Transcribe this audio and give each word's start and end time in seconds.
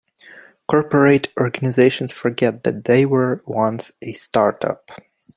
Corporate 0.67 1.29
organizations 1.39 2.11
forget 2.11 2.63
that 2.63 2.85
they 2.85 3.05
were 3.05 3.43
once 3.45 3.91
a 4.01 4.13
startup. 4.13 4.89